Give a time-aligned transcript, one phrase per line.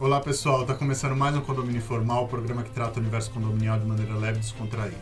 [0.00, 3.78] Olá pessoal, está começando mais um Condomínio Informal, o programa que trata o universo condominial
[3.78, 4.96] de maneira leve e descontraída.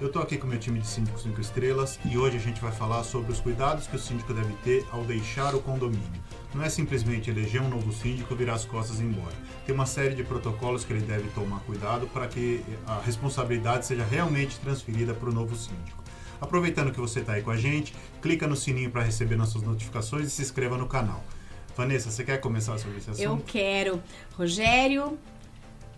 [0.00, 2.70] Eu estou aqui com meu time de síndicos 5 estrelas e hoje a gente vai
[2.70, 6.22] falar sobre os cuidados que o síndico deve ter ao deixar o condomínio.
[6.54, 9.34] Não é simplesmente eleger um novo síndico e virar as costas e ir embora.
[9.66, 14.04] Tem uma série de protocolos que ele deve tomar cuidado para que a responsabilidade seja
[14.04, 16.04] realmente transferida para o novo síndico.
[16.40, 20.28] Aproveitando que você está aí com a gente, clica no sininho para receber nossas notificações
[20.28, 21.24] e se inscreva no canal.
[21.76, 23.22] Vanessa, você quer começar sobre esse assunto?
[23.22, 24.02] Eu quero.
[24.34, 25.18] Rogério,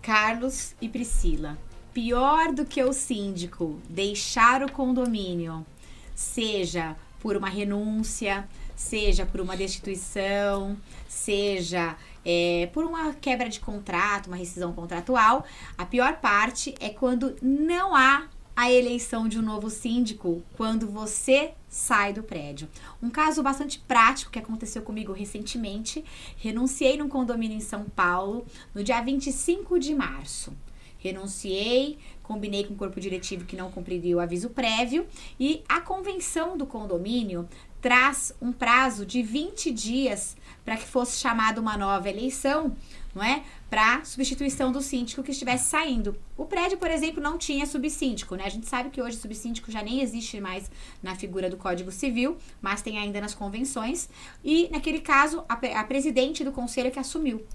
[0.01, 1.57] Carlos e Priscila.
[1.93, 5.65] Pior do que o síndico deixar o condomínio,
[6.13, 14.27] seja por uma renúncia, seja por uma destituição, seja é, por uma quebra de contrato,
[14.27, 15.45] uma rescisão contratual,
[15.77, 18.27] a pior parte é quando não há
[18.59, 22.67] a eleição de um novo síndico quando você sai do prédio.
[23.01, 26.03] Um caso bastante prático que aconteceu comigo recentemente.
[26.35, 30.51] Renunciei num condomínio em São Paulo no dia 25 de março.
[30.97, 35.07] Renunciei, combinei com o corpo diretivo que não cumpriria o aviso prévio
[35.39, 37.47] e a convenção do condomínio
[37.81, 42.75] traz um prazo de 20 dias para que fosse chamada uma nova eleição
[43.13, 43.43] não é?
[43.69, 46.15] Para substituição do síndico que estivesse saindo.
[46.37, 48.43] O prédio, por exemplo, não tinha subsíndico, né?
[48.45, 50.69] A gente sabe que hoje subsíndico já nem existe mais
[51.01, 54.09] na figura do Código Civil, mas tem ainda nas convenções.
[54.43, 57.45] E naquele caso, a, a presidente do conselho que assumiu.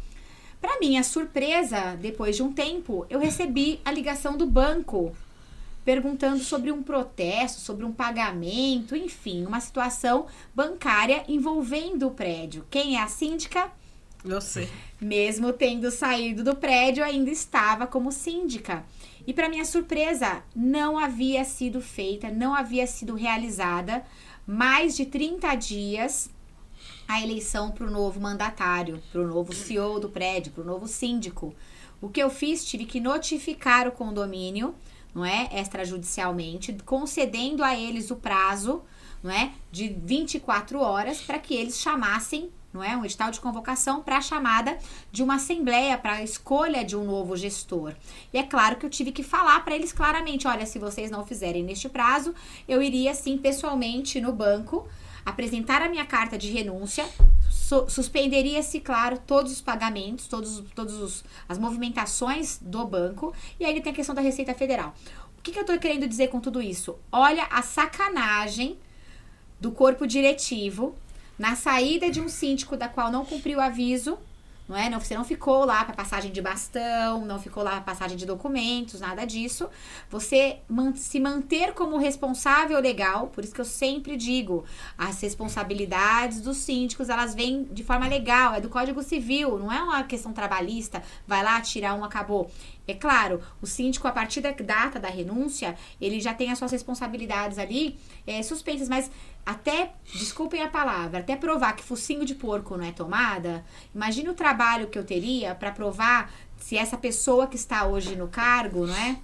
[0.60, 5.14] Para minha surpresa, depois de um tempo, eu recebi a ligação do banco
[5.84, 12.66] perguntando sobre um protesto, sobre um pagamento, enfim, uma situação bancária envolvendo o prédio.
[12.70, 13.70] Quem é a síndica?
[14.24, 14.68] Você.
[14.98, 18.82] Mesmo tendo saído do prédio, ainda estava como síndica.
[19.26, 24.02] E para minha surpresa, não havia sido feita, não havia sido realizada
[24.46, 26.30] mais de 30 dias
[27.06, 30.88] a eleição para o novo mandatário, para o novo CEO do prédio, para o novo
[30.88, 31.54] síndico.
[32.00, 34.74] O que eu fiz, tive que notificar o condomínio,
[35.14, 38.82] não é, extrajudicialmente, concedendo a eles o prazo,
[39.22, 42.96] não é, de 24 horas para que eles chamassem não é?
[42.96, 44.76] Um edital de convocação para a chamada
[45.12, 47.94] de uma assembleia para a escolha de um novo gestor.
[48.32, 51.24] E é claro que eu tive que falar para eles claramente, olha, se vocês não
[51.24, 52.34] fizerem neste prazo,
[52.66, 54.88] eu iria sim pessoalmente no banco
[55.24, 57.08] apresentar a minha carta de renúncia,
[57.48, 63.92] su suspenderia-se, claro, todos os pagamentos, todos, todos as movimentações do banco, e aí tem
[63.92, 64.94] a questão da Receita Federal.
[65.38, 66.98] O que, que eu estou querendo dizer com tudo isso?
[67.10, 68.78] Olha a sacanagem
[69.60, 70.94] do corpo diretivo
[71.38, 74.18] na saída de um síndico da qual não cumpriu o aviso,
[74.66, 74.88] não é?
[74.88, 78.24] Não, você não ficou lá para passagem de bastão, não ficou lá para passagem de
[78.24, 79.68] documentos, nada disso.
[80.08, 84.64] Você man se manter como responsável legal, por isso que eu sempre digo,
[84.96, 89.82] as responsabilidades dos síndicos, elas vêm de forma legal, é do Código Civil, não é
[89.82, 92.50] uma questão trabalhista, vai lá, tirar um, acabou.
[92.86, 96.72] É claro, o síndico, a partir da data da renúncia, ele já tem as suas
[96.72, 99.10] responsabilidades ali é, suspensas, mas
[99.44, 104.34] até, desculpem a palavra, até provar que focinho de porco não é tomada, imagine o
[104.34, 108.96] trabalho que eu teria para provar se essa pessoa que está hoje no cargo, não
[108.96, 109.18] é?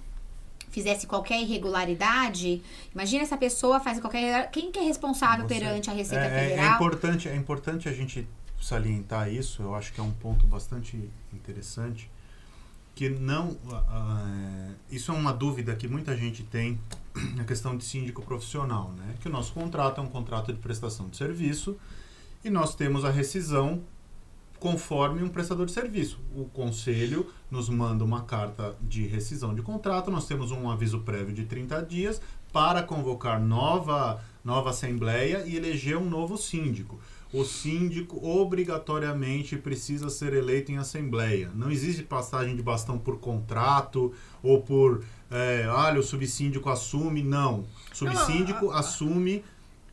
[0.69, 2.61] Fizesse qualquer irregularidade,
[2.93, 4.49] imagina essa pessoa faz qualquer.
[4.51, 6.71] Quem que é responsável Você, perante a Receita é, Federal?
[6.71, 8.27] É importante, é importante a gente
[8.61, 12.09] salientar isso, eu acho que é um ponto bastante interessante
[12.95, 13.49] que não.
[13.49, 16.79] Uh, isso é uma dúvida que muita gente tem
[17.35, 19.15] na questão de síndico profissional, né?
[19.19, 21.77] Que o nosso contrato é um contrato de prestação de serviço
[22.43, 23.83] e nós temos a rescisão
[24.59, 26.19] conforme um prestador de serviço.
[26.35, 31.33] O conselho nos manda uma carta de rescisão de contrato, nós temos um aviso prévio
[31.33, 32.21] de 30 dias
[32.53, 36.99] para convocar nova, nova assembleia e eleger um novo síndico
[37.33, 41.51] o síndico obrigatoriamente precisa ser eleito em assembleia.
[41.55, 47.23] Não existe passagem de bastão por contrato ou por, é, olha, o subsíndico assume.
[47.23, 47.65] Não.
[47.91, 49.43] O subsíndico não, assume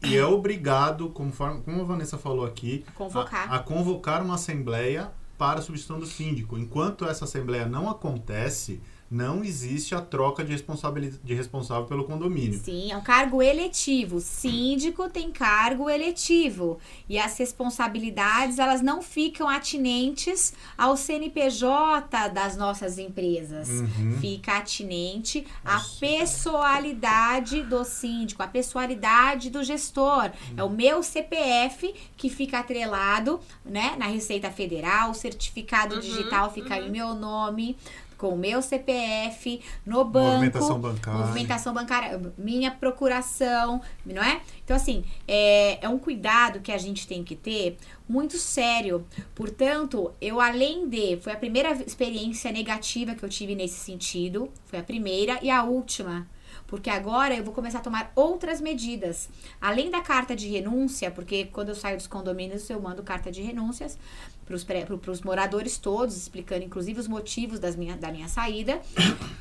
[0.03, 3.53] e é obrigado, conforme, como a Vanessa falou aqui, convocar.
[3.53, 6.59] A, a convocar uma assembleia para a substituição do síndico.
[6.59, 8.81] Enquanto essa assembleia não acontece,
[9.11, 12.61] não existe a troca de, responsabilidade, de responsável pelo condomínio.
[12.63, 14.21] Sim, é um cargo eletivo.
[14.21, 16.79] Síndico tem cargo eletivo.
[17.09, 23.69] E as responsabilidades, elas não ficam atinentes ao CNPJ das nossas empresas.
[23.69, 24.19] Uhum.
[24.21, 30.25] Fica atinente à pessoalidade do síndico, a pessoalidade do gestor.
[30.51, 30.55] Uhum.
[30.59, 36.01] É o meu CPF que fica atrelado né, na Receita Federal, o certificado uhum.
[36.01, 36.91] digital fica em uhum.
[36.91, 37.77] meu nome
[38.19, 40.35] com o meu CPF, no banco.
[40.35, 41.21] Movimentação bancária.
[41.21, 44.43] Movimentação bancária, minha procuração, não é?
[44.65, 47.79] Então, assim, é, é um cuidado que a gente tem que ter
[48.09, 49.07] muito sério.
[49.35, 51.17] Portanto, eu além de.
[51.19, 54.51] Foi a primeira experiência negativa que eu tive nesse sentido.
[54.67, 56.27] Foi a primeira e a última
[56.69, 59.29] porque agora eu vou começar a tomar outras medidas.
[59.61, 63.43] Além da carta de renúncia, porque quando eu saio dos condomínios eu mando carta de
[63.43, 63.99] renúncias
[64.45, 68.81] para os moradores todos, explicando inclusive os motivos das minha, da minha saída,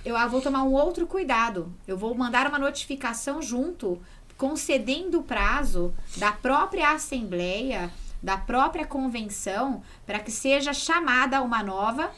[0.05, 1.71] eu ah, vou tomar um outro cuidado.
[1.85, 4.01] Eu vou mandar uma notificação junto,
[4.37, 7.91] concedendo o prazo da própria Assembleia,
[8.23, 12.09] da própria convenção, para que seja chamada uma nova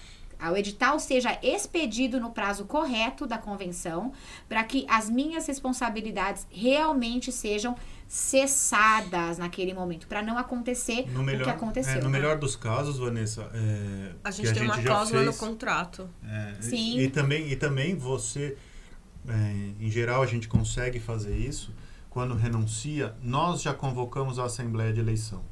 [0.41, 4.13] o edital seja expedido no prazo correto da convenção,
[4.47, 7.75] para que as minhas responsabilidades realmente sejam
[8.07, 11.99] cessadas naquele momento, para não acontecer melhor, o que aconteceu.
[11.99, 15.33] É, no melhor dos casos, Vanessa, é, a gente tem a gente uma cláusula no
[15.33, 16.09] contrato.
[16.23, 16.97] É, Sim.
[16.97, 18.57] E, e, também, e também você,
[19.27, 21.71] é, em geral, a gente consegue fazer isso
[22.09, 23.13] quando renuncia.
[23.21, 25.43] Nós já convocamos a Assembleia de Eleição.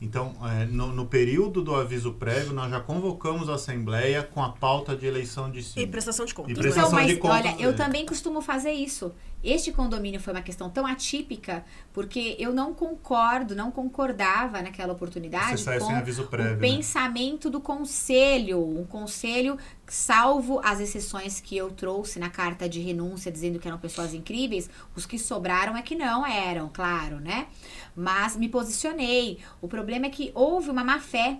[0.00, 4.50] Então, é, no, no, período do aviso prévio, nós já convocamos a Assembleia com a
[4.50, 5.80] pauta de eleição de si.
[5.80, 6.52] E prestação de contas.
[6.52, 7.36] E prestação então, mas, de contas.
[7.38, 9.12] Olha, eu também costumo fazer isso.
[9.44, 15.62] Este condomínio foi uma questão tão atípica, porque eu não concordo, não concordava naquela oportunidade
[15.62, 16.60] Você com aviso prévio, o né?
[16.60, 18.60] pensamento do conselho.
[18.60, 19.56] Um conselho,
[19.86, 24.68] salvo as exceções que eu trouxe na carta de renúncia, dizendo que eram pessoas incríveis,
[24.96, 27.46] os que sobraram é que não eram, claro, né?
[27.94, 29.38] Mas me posicionei.
[29.60, 31.38] O problema é que houve uma má fé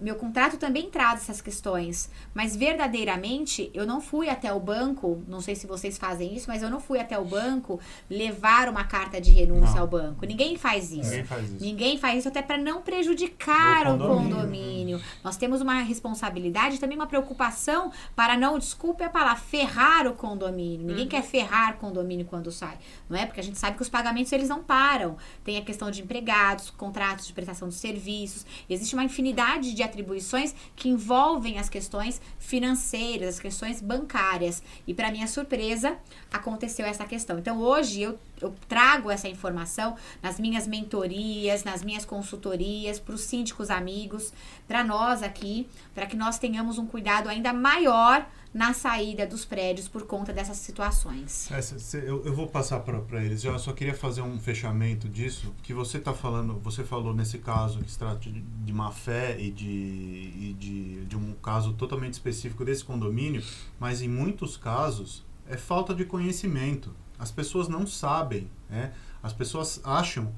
[0.00, 5.40] meu contrato também traz essas questões, mas verdadeiramente eu não fui até o banco, não
[5.40, 7.78] sei se vocês fazem isso, mas eu não fui até o banco
[8.08, 9.82] levar uma carta de renúncia não.
[9.82, 10.24] ao banco.
[10.24, 11.10] Ninguém faz isso.
[11.10, 14.06] Ninguém faz isso, Ninguém faz isso até para não prejudicar o condomínio.
[14.06, 15.00] o condomínio.
[15.22, 20.86] Nós temos uma responsabilidade, também uma preocupação para não, desculpe a palavra, ferrar o condomínio.
[20.86, 21.10] Ninguém uhum.
[21.10, 22.78] quer ferrar o condomínio quando sai,
[23.08, 23.26] não é?
[23.26, 25.16] Porque a gente sabe que os pagamentos eles não param.
[25.44, 30.54] Tem a questão de empregados, contratos de prestação de serviços, existe uma infinidade de atribuições
[30.74, 34.62] que envolvem as questões financeiras, as questões bancárias.
[34.86, 35.98] E para minha surpresa,
[36.32, 37.38] aconteceu essa questão.
[37.38, 43.22] Então hoje eu, eu trago essa informação nas minhas mentorias, nas minhas consultorias, para os
[43.22, 44.32] síndicos amigos,
[44.66, 49.88] para nós aqui, para que nós tenhamos um cuidado ainda maior na saída dos prédios
[49.88, 51.48] por conta dessas situações.
[51.78, 53.44] Cê, eu, eu, vou passar para eles.
[53.44, 57.80] Eu só queria fazer um fechamento disso, que você está falando, você falou nesse caso
[57.80, 62.14] que se trata de, de má fé e, de, e de, de um caso totalmente
[62.14, 63.42] específico desse condomínio,
[63.78, 66.94] mas em muitos casos é falta de conhecimento.
[67.18, 68.92] As pessoas não sabem, né?
[69.22, 70.32] As pessoas acham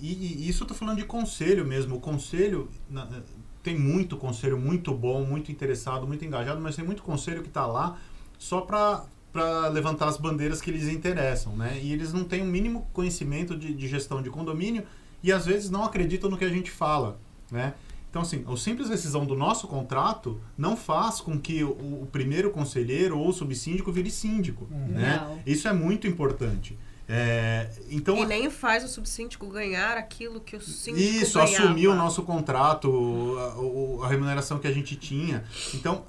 [0.00, 1.96] e, e isso eu tô falando de conselho mesmo.
[1.96, 3.08] O conselho na,
[3.62, 7.66] tem muito conselho muito bom, muito interessado, muito engajado, mas tem muito conselho que está
[7.66, 7.98] lá
[8.38, 11.80] só para para levantar as bandeiras que lhes interessam, né?
[11.82, 14.84] E eles não têm o um mínimo conhecimento de, de, gestão de condomínio
[15.24, 17.18] e às vezes não acreditam no que a gente fala,
[17.50, 17.74] né?
[18.14, 22.48] Então, assim, a simples rescisão do nosso contrato não faz com que o, o primeiro
[22.52, 24.86] conselheiro ou o subsíndico vire síndico, uhum.
[24.86, 25.42] né?
[25.44, 26.78] Isso é muito importante.
[27.08, 31.64] É, então, e nem faz o subsíndico ganhar aquilo que o síndico Isso, ganhava.
[31.64, 33.36] assumir o nosso contrato,
[34.00, 35.42] a, a, remuneração que a gente tinha.
[35.74, 36.04] Então,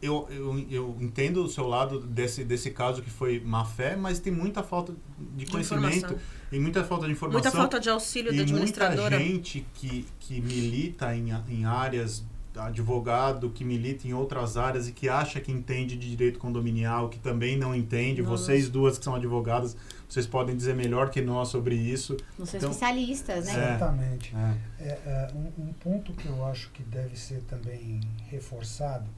[0.00, 4.18] eu, eu, eu entendo o seu lado desse, desse caso que foi má fé, mas
[4.18, 4.94] tem muita falta
[5.34, 7.42] de conhecimento de e muita falta de informação.
[7.42, 9.18] Muita falta de auxílio da administradora.
[9.18, 12.24] muita gente que, que milita em, em áreas
[12.58, 17.18] advogado que milita em outras áreas e que acha que entende de direito condominial, que
[17.18, 18.22] também não entende.
[18.22, 18.44] Nossa.
[18.44, 19.76] Vocês duas que são advogadas,
[20.08, 22.16] vocês podem dizer melhor que nós sobre isso.
[22.38, 23.52] Não são então, especialistas, né?
[23.52, 24.34] Exatamente.
[24.34, 24.84] É.
[24.84, 29.08] É, é, um, um, ponto que eu acho que deve ser também reforçado,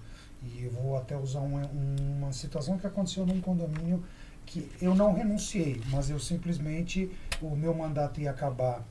[0.42, 1.60] e eu vou até usar um,
[2.18, 4.04] uma situação que aconteceu num condomínio
[4.46, 8.82] que eu não renunciei, mas eu simplesmente, o meu mandato ia acabar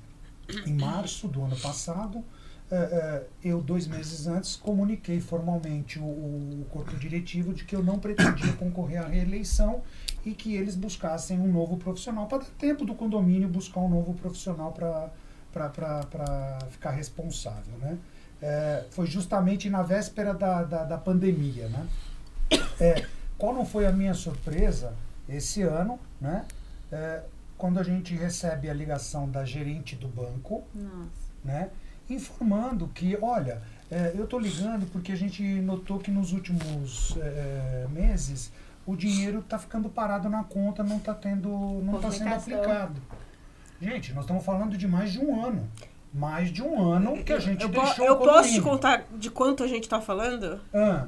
[0.65, 2.23] em março do ano passado,
[2.69, 7.81] é, é, eu, dois meses antes, comuniquei formalmente o, o, corpo diretivo de que eu
[7.81, 9.81] não pretendia concorrer à reeleição
[10.25, 14.13] e que eles buscassem um novo profissional, para dar tempo do condomínio buscar um novo
[14.13, 15.09] profissional para
[16.69, 17.77] ficar responsável.
[17.79, 17.97] Né?
[18.41, 21.67] É, foi justamente na véspera da, da, da pandemia.
[21.69, 21.87] Né?
[22.79, 23.05] É,
[23.37, 24.93] qual não foi a minha surpresa
[25.27, 26.45] esse ano, né?
[26.91, 27.23] É,
[27.57, 31.09] quando a gente recebe a ligação da gerente do banco, Nossa.
[31.43, 31.69] né?
[32.09, 37.87] informando que, olha, é, eu estou ligando porque a gente notou que nos últimos é,
[37.89, 38.51] meses
[38.85, 41.49] o dinheiro está ficando parado na conta, não está tendo,
[41.83, 43.01] não está sendo aplicado.
[43.81, 45.67] Gente, nós estamos falando de mais de um ano.
[46.17, 49.63] Mais de um ano que a gente eu deixou Eu posso te contar de quanto
[49.63, 50.59] a gente está falando?
[50.73, 51.07] Ah.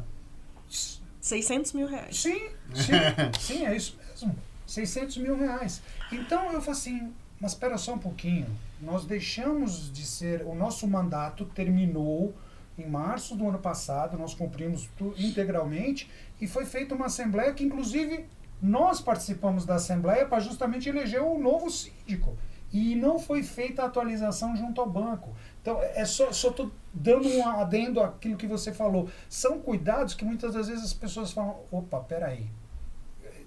[1.19, 2.21] 600 mil reais.
[2.21, 2.93] Sim, sim,
[3.39, 4.35] sim, é isso mesmo.
[4.67, 5.81] 600 mil reais.
[6.11, 8.45] Então eu falo assim, mas espera só um pouquinho.
[8.79, 12.35] Nós deixamos de ser, o nosso mandato terminou
[12.77, 14.87] em março do ano passado, nós cumprimos
[15.17, 18.25] integralmente e foi feita uma assembleia que inclusive
[18.61, 22.37] nós participamos da assembleia para justamente eleger o novo síndico
[22.71, 25.35] e não foi feita a atualização junto ao banco.
[25.61, 29.09] Então, é só estou dando um adendo àquilo que você falou.
[29.27, 32.47] São cuidados que muitas das vezes as pessoas falam: opa, peraí.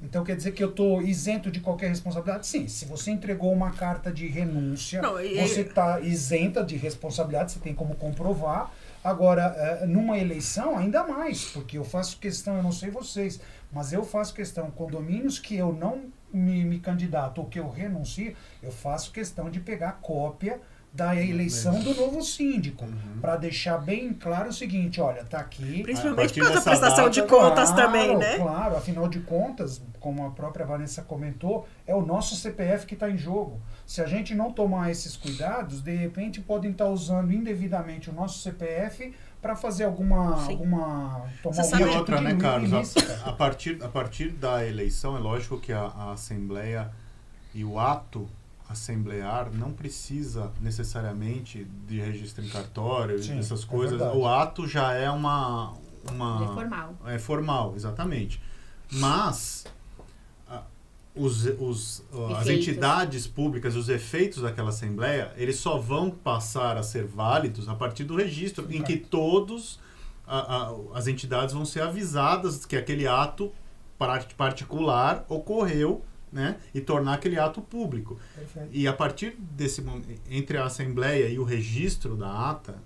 [0.03, 2.47] Então quer dizer que eu estou isento de qualquer responsabilidade?
[2.47, 5.41] Sim, se você entregou uma carta de renúncia, não, e...
[5.41, 8.73] você está isenta de responsabilidade, você tem como comprovar.
[9.05, 13.41] Agora, eh, numa eleição, ainda mais, porque eu faço questão, eu não sei vocês,
[13.73, 18.35] mas eu faço questão, condomínios que eu não me, me candidato ou que eu renuncio,
[18.63, 20.61] eu faço questão de pegar cópia
[20.93, 23.19] da eleição do novo síndico, uhum.
[23.21, 25.83] para deixar bem claro o seguinte, olha, tá aqui...
[25.83, 28.37] Principalmente por causa da prestação data, de contas claro, também, né?
[28.37, 33.09] Claro, afinal de contas, como a própria Vanessa comentou, é o nosso CPF que está
[33.09, 33.59] em jogo.
[33.87, 38.13] Se a gente não tomar esses cuidados, de repente podem estar tá usando indevidamente o
[38.13, 40.53] nosso CPF para fazer alguma Sim.
[40.53, 42.95] alguma tomar Você alguma outra, né, Carlos?
[43.27, 46.93] A, a, partir a partir da eleição é lógico que a, a assembleia
[47.53, 48.29] e o ato
[48.69, 54.01] assemblear não precisa necessariamente de registro em cartório Sim, essas é coisas.
[54.01, 55.75] É o ato já é uma
[56.11, 56.95] uma é formal.
[57.07, 58.41] É formal, exatamente.
[58.93, 59.67] Mas
[61.15, 62.03] os, os,
[62.39, 67.75] as entidades públicas, os efeitos daquela assembleia, eles só vão passar a ser válidos a
[67.75, 69.79] partir do registro, Sim, em que todos
[70.27, 73.53] a, a, as entidades vão ser avisadas que aquele ato
[74.37, 76.03] particular ocorreu
[76.33, 78.19] né, e tornar aquele ato público.
[78.35, 78.69] Perfeito.
[78.73, 82.77] E a partir desse momento, entre a assembleia e o registro da ata,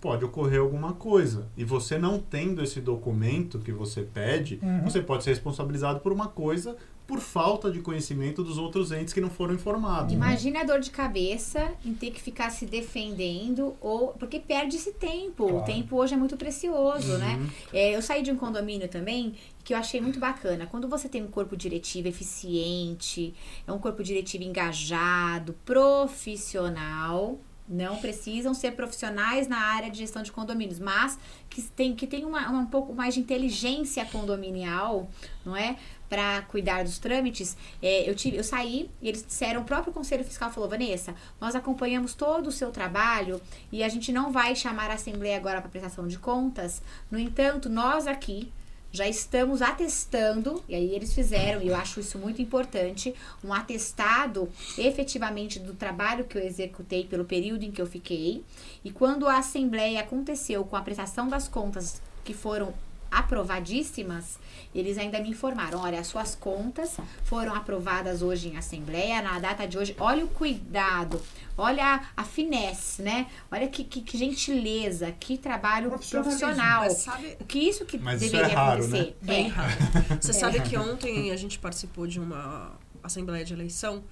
[0.00, 1.48] pode ocorrer alguma coisa.
[1.56, 4.84] E você não tendo esse documento que você pede, uhum.
[4.84, 6.76] você pode ser responsabilizado por uma coisa
[7.10, 10.14] por falta de conhecimento dos outros entes que não foram informados.
[10.14, 14.92] Imagina a dor de cabeça em ter que ficar se defendendo ou porque perde esse
[14.92, 15.48] tempo.
[15.48, 15.58] Claro.
[15.58, 17.34] O tempo hoje é muito precioso, né?
[17.34, 17.42] uhum.
[17.42, 17.50] né?
[17.72, 20.66] É, eu saí de um condomínio também que eu achei muito bacana.
[20.66, 23.34] Quando você tem um corpo diretivo eficiente,
[23.66, 27.40] é um corpo diretivo engajado, profissional,
[27.70, 31.16] não precisam ser profissionais na área de gestão de condomínios, mas
[31.48, 35.08] que tem, que tem uma, uma um pouco mais de inteligência condominial,
[35.44, 35.76] não é?
[36.10, 40.24] Para cuidar dos trâmites, é, eu, tive, eu saí e eles disseram, o próprio Conselho
[40.24, 43.40] Fiscal falou, Vanessa, nós acompanhamos todo o seu trabalho
[43.70, 46.82] e a gente não vai chamar a Assembleia agora para prestação de contas.
[47.08, 48.52] No entanto, nós aqui
[48.92, 53.14] já estamos atestando, e aí eles fizeram, e eu acho isso muito importante,
[53.44, 58.44] um atestado efetivamente do trabalho que eu executei pelo período em que eu fiquei.
[58.84, 62.74] E quando a assembleia aconteceu com a prestação das contas que foram
[63.10, 64.38] aprovadíssimas,
[64.74, 69.66] eles ainda me informaram, olha, as suas contas foram aprovadas hoje em assembleia, na data
[69.66, 71.20] de hoje, olha o cuidado,
[71.58, 73.26] olha a, finesse, né?
[73.50, 76.88] Olha que, que, que gentileza, que trabalho profissional.
[76.90, 79.04] Sabe, que isso que Mas deveria isso é raro, acontecer.
[79.06, 79.14] Né?
[79.22, 79.48] Bem é.
[79.48, 79.72] raro.
[80.20, 80.34] Você é.
[80.34, 84.04] sabe que ontem a gente participou de uma assembleia de eleição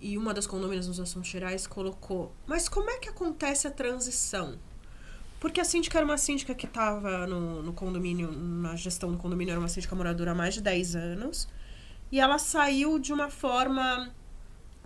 [0.00, 4.58] e uma das condomínios nos assuntos gerais colocou, mas como é que acontece a transição?
[5.44, 9.52] Porque a síndica era uma síndica que estava no, no condomínio, na gestão do condomínio,
[9.52, 11.46] era uma síndica moradora há mais de 10 anos.
[12.10, 14.10] E ela saiu de uma forma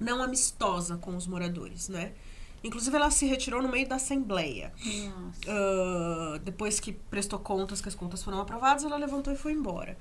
[0.00, 2.10] não amistosa com os moradores, né?
[2.64, 4.72] Inclusive, ela se retirou no meio da assembleia.
[5.46, 9.96] Uh, depois que prestou contas, que as contas foram aprovadas, ela levantou e foi embora.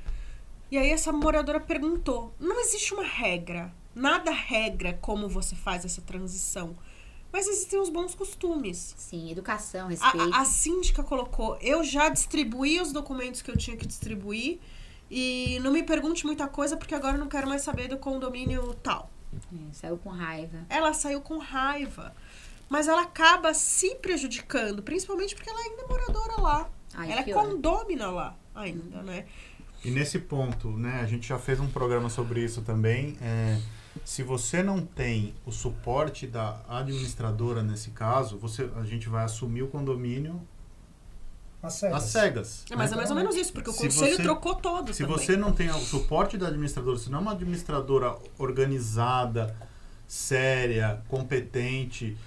[0.71, 6.01] E aí essa moradora perguntou: não existe uma regra, nada regra como você faz essa
[6.01, 6.75] transição.
[7.31, 8.96] Mas existem os bons costumes.
[8.98, 10.34] Sim, educação, respeito.
[10.34, 14.60] A, a, síndica colocou: eu já distribuí os documentos que eu tinha que distribuir
[15.10, 18.74] e não me pergunte muita coisa porque agora eu não quero mais saber do condomínio
[18.81, 19.10] tal.
[19.34, 20.65] É, saiu com raiva.
[20.69, 22.15] Ela saiu com raiva.
[22.69, 26.69] Mas ela acaba se prejudicando, principalmente porque ela ainda é moradora lá.
[26.93, 29.25] Ai, ela é condômina lá ainda, né?
[29.86, 33.15] E nesse ponto, né, a gente já fez um programa sobre isso também.
[33.22, 33.57] É
[34.07, 39.63] se você não tem o suporte da administradora nesse caso, você, a gente vai assumir
[39.63, 40.41] o condomínio
[41.61, 41.97] às cegas.
[41.97, 42.95] Às cegas é, mas né?
[42.95, 44.93] é mais ou menos isso, porque o se conselho você, trocou todo.
[44.93, 45.17] Se também.
[45.17, 49.53] você não tem o suporte da administradora, se não é uma administradora organizada,
[50.07, 52.17] séria, competente,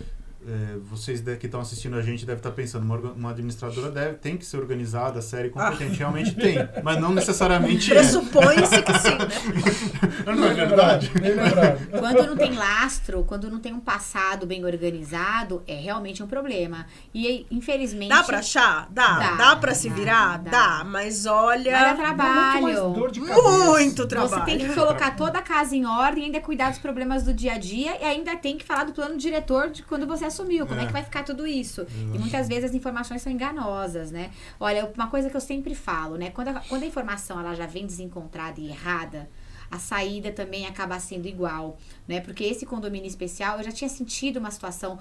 [0.47, 4.39] é, vocês que estão assistindo a gente devem estar pensando, uma, uma, administradora deve, tem
[4.39, 5.93] que ser organizada, séria e competente.
[5.95, 5.99] Ah.
[5.99, 10.25] Realmente tem, mas não necessariamente Pressupõe-se que sim, né?
[10.25, 11.89] não, bem lembrado.
[11.99, 16.87] Quando não tem lastro, quando não tem um passado bem organizado, é realmente um problema.
[17.15, 18.09] E infelizmente.
[18.09, 18.89] Dá pra achar?
[18.91, 19.19] Dá.
[19.19, 20.39] Dá, Dá, pra se dá, virar?
[20.39, 20.51] dá.
[20.51, 20.85] Dá.
[20.85, 21.73] Mas olha.
[21.73, 22.61] Dar Dá trabalho.
[22.63, 23.43] muito mais dor de cabeça.
[23.43, 24.45] Muito Você trabalho.
[24.47, 27.59] tem que colocar toda a casa em ordem, ainda cuidar dos problemas do dia a
[27.59, 30.67] dia e ainda tem que falar do plano diretor de quando você assumiu.
[30.67, 30.87] Como é, É.
[30.87, 31.87] que vai ficar tudo isso?
[32.15, 34.31] E muitas vezes as informações são enganosas, né?
[34.59, 36.31] Olha, uma coisa que eu sempre falo, né?
[36.31, 39.29] Quando a, quando a informação ela já vem desencontrada e errada,
[39.71, 42.21] a saída também acaba sendo igual, né?
[42.21, 44.99] Porque esse condomínio especial, eu já tinha sentido uma situação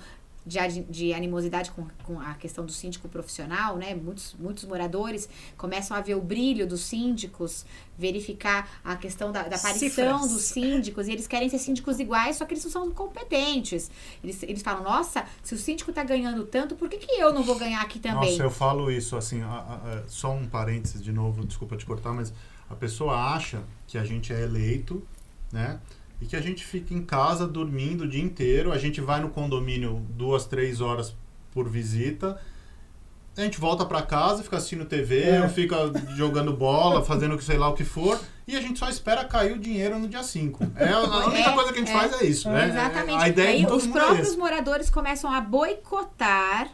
[0.49, 3.93] de, de animosidade com, com a questão do síndico profissional, né?
[3.95, 7.65] Muitos, muitos moradores começam a ver o brilho dos síndicos,
[7.97, 9.89] verificar a questão da, da aparição
[10.19, 10.31] Cifras.
[10.31, 13.91] dos síndicos, e eles querem ser síndicos iguais, só que eles não são competentes.
[14.23, 17.43] Eles, eles falam, nossa, se o síndico tá ganhando tanto, por que, que eu não
[17.43, 18.31] vou ganhar aqui também?
[18.31, 21.85] Nossa, eu falo isso assim, a- a- a- só um parênteses de novo, desculpa te
[21.85, 22.33] cortar, mas
[22.69, 25.03] a pessoa acha que a gente é eleito,
[25.51, 25.79] né?
[26.21, 29.29] E que a gente fica em casa dormindo o dia inteiro, a gente vai no
[29.29, 31.15] condomínio duas, três horas
[31.51, 32.39] por visita,
[33.37, 35.41] a gente volta pra casa, fica assistindo TV, É.
[35.41, 35.77] ou fica
[36.17, 39.53] jogando bola, fazendo que sei lá o que for, e a gente só espera cair
[39.53, 40.61] o dinheiro no dia 5.
[40.75, 41.93] É, a única É, coisa que a gente é.
[41.97, 42.67] faz é isso, né?
[42.67, 43.23] Exatamente.
[43.23, 46.67] A ideia Aí os é próprios moradores começam a boicotar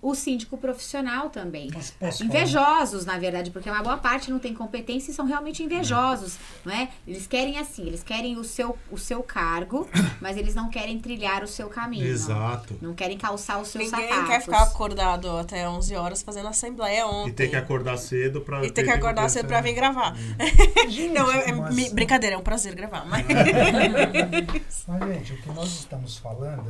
[0.00, 1.70] o síndico profissional também.
[1.70, 2.12] Posso falar?
[2.22, 6.72] Invejosos, na verdade, porque uma boa parte não tem competência e são realmente invejosos, não
[6.72, 6.88] é?
[7.06, 9.88] Eles querem assim, eles querem o seu, o seu cargo,
[10.20, 12.06] mas eles não querem trilhar o seu caminho.
[12.06, 12.78] Exato.
[12.80, 14.28] Não querem calçar os seus Ninguém sapatos.
[14.28, 17.30] quer ficar acordado até 11 horas fazendo assembleia ontem.
[17.30, 18.64] E ter que acordar cedo pra...
[18.64, 20.14] E ter que acordar cedo pra vir gravar.
[20.88, 23.04] Gente, Não, é, é mas- mi- brincadeira, é um prazer gravar.
[23.06, 23.26] Mas...
[24.86, 26.64] Mas, gente, o que nós estamos falando,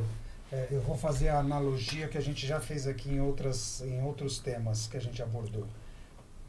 [0.51, 4.01] é, eu vou fazer a analogia que a gente já fez aqui em, outras, em
[4.03, 5.65] outros temas que a gente abordou.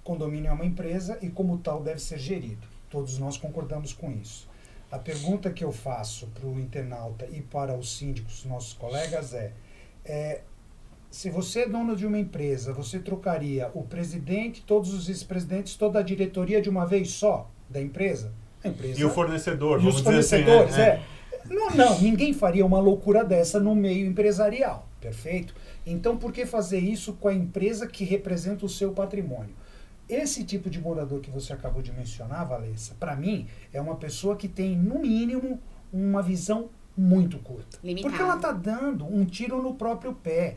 [0.03, 2.67] Condomínio é uma empresa e, como tal, deve ser gerido.
[2.89, 4.49] Todos nós concordamos com isso.
[4.91, 9.53] A pergunta que eu faço para o internauta e para os síndicos, nossos colegas, é,
[10.05, 10.41] é
[11.11, 15.99] se você é dono de uma empresa, você trocaria o presidente, todos os vice-presidentes, toda
[15.99, 18.33] a diretoria de uma vez só da empresa?
[18.65, 20.83] A empresa E o fornecedor, e vamos os dizer assim, fornecedores, né?
[20.89, 21.03] é.
[21.49, 25.55] Não, não, ninguém faria uma loucura dessa no meio empresarial, perfeito?
[25.87, 29.55] Então, por que fazer isso com a empresa que representa o seu patrimônio?
[30.09, 34.37] Esse tipo de morador que você acabou de mencionar, Valessa, para mim, é uma pessoa
[34.37, 35.61] que tem, no mínimo,
[35.93, 37.79] uma visão muito curta.
[37.83, 38.09] Limitada.
[38.09, 40.57] Porque ela está dando um tiro no próprio pé.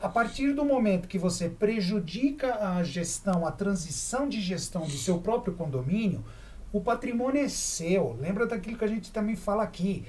[0.00, 5.18] A partir do momento que você prejudica a gestão, a transição de gestão do seu
[5.18, 6.24] próprio condomínio,
[6.72, 8.16] o patrimônio é seu.
[8.20, 10.04] Lembra daquilo que a gente também fala aqui.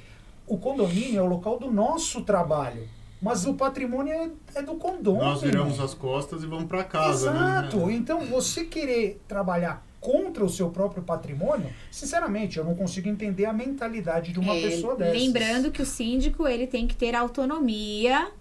[0.46, 2.88] O condomínio é o local do nosso trabalho.
[3.22, 5.26] Mas o patrimônio é, é do condomínio.
[5.28, 7.78] Nós viramos as costas e vamos pra casa, Exato.
[7.88, 7.93] né?
[7.93, 13.52] Então, você querer trabalhar contra o seu próprio patrimônio, sinceramente, eu não consigo entender a
[13.54, 15.17] mentalidade de uma É, pessoa dessa.
[15.17, 18.32] Lembrando que o síndico ele tem que ter autonomia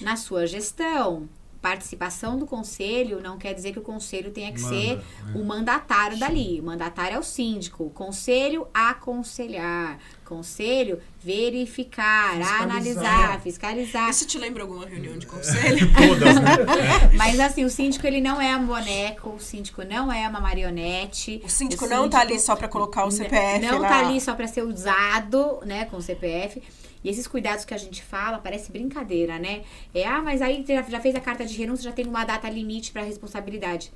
[0.00, 1.28] na sua gestão.
[1.60, 4.92] Participação do conselho não quer dizer que o conselho tenha que Manda, ser
[5.34, 5.38] é.
[5.38, 6.58] o mandatário dali.
[6.58, 7.84] O mandatário é o síndico.
[7.84, 9.98] O conselho, aconselhar.
[10.24, 12.62] Conselho, verificar, Fiscalizar.
[12.62, 14.08] analisar, fiscalizar.
[14.10, 15.90] Isso te lembra alguma reunião de conselho?
[15.92, 17.10] Todas, né?
[17.18, 21.42] Mas assim, o síndico ele não é um boneco, o síndico não é uma marionete.
[21.44, 23.88] O síndico não tá ali só pra colocar o CPF Não lá.
[23.88, 26.62] tá ali só pra ser usado, né, com o CPF.
[27.02, 29.62] E esses cuidados que a gente fala, parece brincadeira, né?
[29.94, 32.48] É, ah, mas aí já, já fez a carta de renúncia, já tem uma data
[32.50, 33.90] limite pra responsabilidade.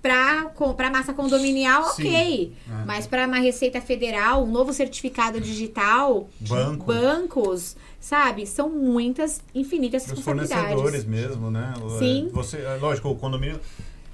[0.00, 2.06] Pra, com- pra massa condominial, Sim.
[2.06, 2.52] ok.
[2.68, 2.84] É.
[2.84, 6.84] Mas pra uma Receita Federal, um novo certificado digital, Banco.
[6.86, 8.46] bancos, sabe?
[8.46, 10.74] São muitas, infinitas Os responsabilidades.
[10.74, 11.74] fornecedores mesmo, né?
[11.98, 12.30] Sim.
[12.32, 13.58] Você, é, lógico, o condomínio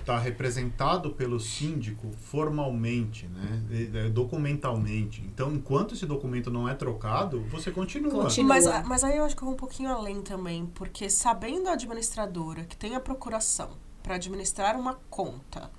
[0.03, 3.63] está representado pelo síndico formalmente, né?
[3.95, 5.23] É, documentalmente.
[5.23, 8.25] Então, enquanto esse documento não é trocado, você continua.
[8.25, 8.49] Continua.
[8.49, 11.73] Mas, mas aí eu acho que eu vou um pouquinho além também, porque sabendo a
[11.73, 13.71] administradora que tem a procuração
[14.03, 15.71] para administrar uma conta,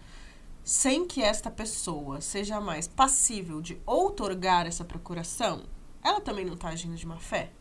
[0.63, 5.63] sem que esta pessoa seja mais passível de outorgar essa procuração,
[6.01, 7.51] ela também não está agindo de má fé?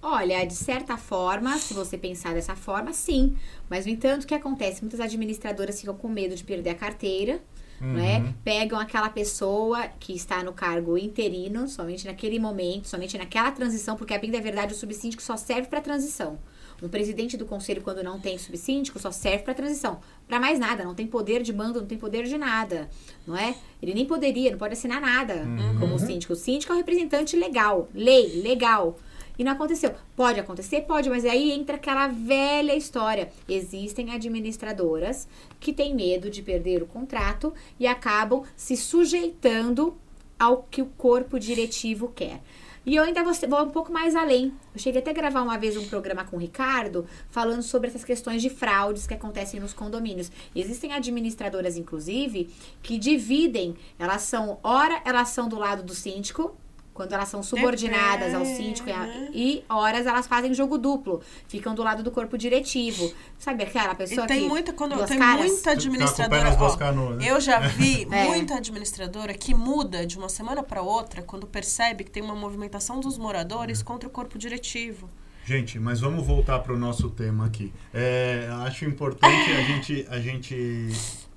[0.00, 3.36] Olha, de certa forma, se você pensar dessa forma, sim.
[3.68, 4.80] Mas, no entanto, o que acontece?
[4.80, 7.40] Muitas administradoras ficam com medo de perder a carteira,
[7.80, 8.34] né?
[8.44, 14.14] Pegam aquela pessoa que está no cargo interino, somente naquele momento, somente naquela transição, porque,
[14.14, 16.38] a bem da verdade, o subsíndico só serve para transição.
[16.80, 20.00] Um presidente do conselho, quando não tem subsíndico, só serve para transição.
[20.28, 22.88] Para mais nada, não tem poder de mando, não tem poder de nada,
[23.26, 23.56] não é?
[23.82, 25.44] Ele nem poderia, não pode assinar nada
[25.80, 26.34] como síndico.
[26.34, 28.96] O síndico é o representante legal, lei, legal.
[29.38, 29.94] E não aconteceu.
[30.16, 30.82] Pode acontecer?
[30.82, 33.30] Pode, mas aí entra aquela velha história.
[33.48, 35.28] Existem administradoras
[35.60, 39.96] que têm medo de perder o contrato e acabam se sujeitando
[40.38, 42.40] ao que o corpo diretivo quer.
[42.88, 44.52] E eu ainda vou, vou um pouco mais além.
[44.74, 48.02] Eu cheguei até a gravar uma vez um programa com o Ricardo falando sobre essas
[48.02, 50.32] questões de fraudes que acontecem nos condomínios.
[50.56, 52.48] Existem administradoras, inclusive,
[52.82, 53.76] que dividem.
[53.98, 56.56] Elas são, ora, elas são do lado do síndico,
[56.98, 61.72] quando elas são subordinadas ao síndico e, a, e horas elas fazem jogo duplo, ficam
[61.72, 63.12] do lado do corpo diretivo.
[63.38, 65.46] Sabe aquela pessoa e tem que muita quando duas tem caras?
[65.46, 67.30] muita administradora, ó, né?
[67.30, 68.24] eu já vi É.
[68.24, 72.98] muita administradora que muda de uma semana para outra quando percebe que tem uma movimentação
[72.98, 75.08] dos moradores contra o corpo diretivo.
[75.44, 77.72] Gente, mas vamos voltar para o nosso tema aqui.
[77.94, 80.88] É, acho importante a gente, a gente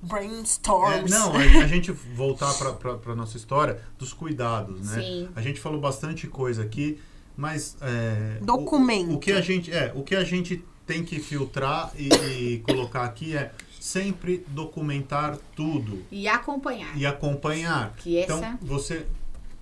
[0.04, 1.12] É, Brainstorms.
[1.12, 5.02] não, a, a gente voltar para a nossa história dos cuidados, né?
[5.02, 5.30] Sim.
[5.36, 7.00] A gente falou bastante coisa aqui,
[7.38, 9.14] mas é, o- Documento.
[9.16, 12.10] O, que a gente é, o que a gente tem que filtrar e,
[12.54, 16.98] e colocar aqui é sempre documentar tudo E acompanhar.
[16.98, 17.94] e acompanhar.
[17.98, 19.06] Que essa- Então, você,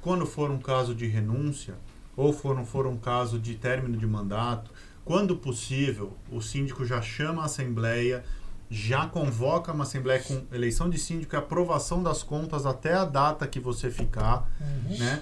[0.02, 1.76] quando for um caso de renúncia
[2.16, 4.72] ou for, for um caso de término de mandato,
[5.06, 8.24] quando possível, o síndico já chama a assembleia,
[8.70, 13.48] já convoca uma assembleia com eleição de síndico e aprovação das contas até a data
[13.48, 14.48] que você ficar,
[15.00, 15.22] né?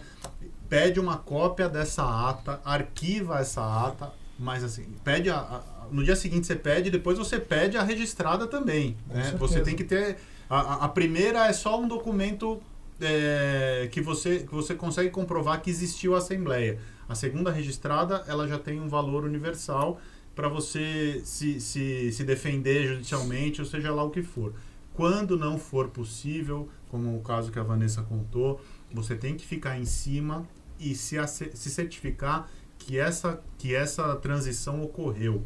[0.70, 6.16] Pede uma cópia dessa ata, arquiva essa ata, mas assim, pede a, a- no dia
[6.18, 9.22] seguinte você pede, depois você pede a registrada também, Com né?
[9.24, 9.38] certeza.
[9.38, 10.18] Você tem que ter
[10.50, 12.62] a, a- a primeira é só um documento
[13.00, 16.80] é, que, você, que você consegue comprovar que existiu a Assembleia.
[17.08, 19.98] A segunda registrada, ela já tem um valor universal
[20.38, 24.54] para você se, se, se defender judicialmente, ou seja lá o que for.
[24.94, 28.62] Quando não for possível, como o caso que a Vanessa contou,
[28.94, 30.48] você tem que ficar em cima
[30.80, 32.48] e se, se certificar
[32.78, 35.44] que essa, que essa transição ocorreu.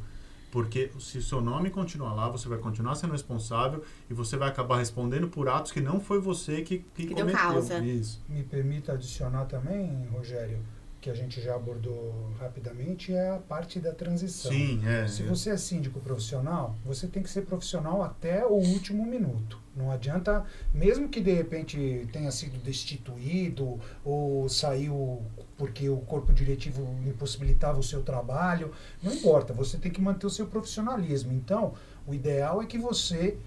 [0.52, 4.50] Porque se o seu nome continuar lá, você vai continuar sendo responsável e você vai
[4.50, 7.42] acabar respondendo por atos que não foi você que, que, Que deu cometeu.
[7.42, 7.80] causa.
[7.80, 8.22] Isso.
[8.28, 10.60] Me permita adicionar também, Rogério,
[11.02, 14.52] que a gente já abordou rapidamente, é a parte da transição.
[14.52, 15.08] Sim, é.
[15.08, 19.60] Se você é síndico profissional, você tem que ser profissional até o último minuto.
[19.76, 25.24] Não adianta, mesmo que de repente tenha sido destituído ou saiu
[25.58, 30.30] porque o corpo diretivo impossibilitava o seu trabalho, não importa, você tem que manter o
[30.30, 31.34] seu profissionalismo.
[31.34, 31.74] Então,
[32.06, 33.38] o ideal é que você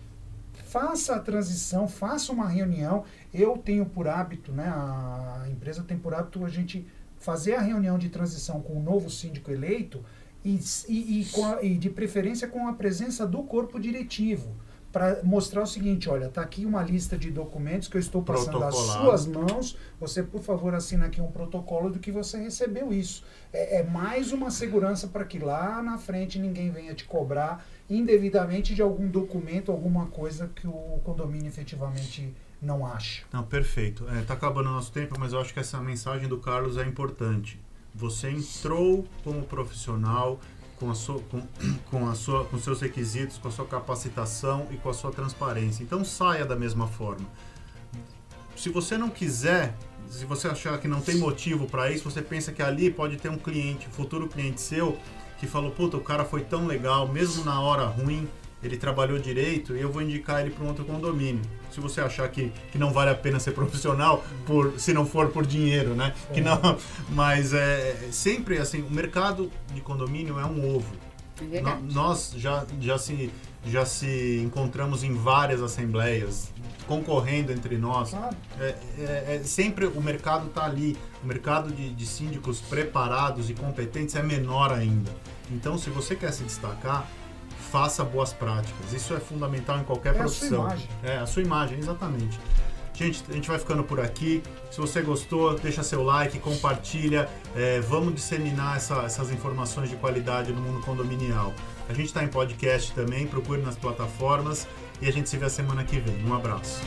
[0.53, 3.05] faça a transição, faça uma reunião.
[3.33, 6.85] Eu tenho por hábito, né, a empresa tem por hábito a gente
[7.25, 10.05] fazer a reunião de transição com o novo síndico eleito
[10.45, 14.55] e, e, e a- e de preferência com a presença do corpo diretivo
[14.95, 18.63] para mostrar o seguinte, olha, tá aqui uma lista de documentos que eu estou passando
[18.63, 19.77] às suas mãos.
[19.99, 23.25] Você, por favor, assina aqui um protocolo do que você recebeu isso.
[23.53, 28.73] É, é mais uma segurança para que lá na frente ninguém venha te cobrar indevidamente
[28.73, 33.25] de algum documento, alguma coisa que o condomínio efetivamente não acha.
[33.33, 34.09] Não, perfeito.
[34.09, 36.87] É, tá acabando o nosso tempo, mas eu acho que essa mensagem do Carlos é
[36.87, 37.61] importante.
[37.93, 40.39] Você entrou como profissional
[40.79, 41.43] com, a sua, com,
[41.91, 45.83] com, a sua, com seus requisitos, com a sua capacitação e com a sua transparência.
[45.83, 47.27] Então saia da mesma forma.
[48.57, 49.75] Se você não quiser,
[50.09, 53.29] se você achar que não tem motivo para isso, você pensa que ali pode ter
[53.29, 54.99] um cliente, futuro cliente seu,
[55.39, 58.29] que falou: puta, o cara foi tão legal, mesmo na hora ruim,
[58.67, 61.43] ele trabalhou direito e eu vou indicar ele para um outro condomínio.
[61.71, 65.29] Se você achar que, que não vale a pena ser profissional, por, se não for
[65.29, 66.15] por dinheiro, né?
[66.33, 66.59] Que não,
[67.11, 70.95] mas é sempre assim, o mercado de condomínio é um ovo.
[71.53, 71.61] É.
[71.61, 73.31] No- nós já, já, se,
[73.67, 76.53] já se encontramos em várias assembleias,
[76.87, 78.11] concorrendo entre nós.
[78.11, 78.37] Claro.
[78.61, 80.97] É, é- é sempre o mercado está ali.
[81.23, 85.11] O mercado de, de síndicos preparados e competentes é menor ainda.
[85.51, 87.07] Então, se você quer se destacar,
[87.75, 88.93] faça boas práticas.
[88.93, 90.65] Isso é fundamental em qualquer É a sua profissão.
[90.67, 90.89] imagem.
[91.03, 92.39] É, a sua imagem, exatamente.
[92.95, 94.41] Gente, a gente vai ficando por aqui.
[94.71, 97.29] Se você gostou, deixa seu like, compartilha.
[97.57, 101.53] É, vamos disseminar essa- essas informações de qualidade no mundo condominial.
[101.89, 104.69] A gente está em podcast também, procure nas plataformas
[105.03, 106.25] e a gente se vê a semana que vem.
[106.25, 106.81] Um abraço.